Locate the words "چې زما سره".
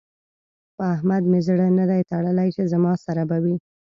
2.55-3.23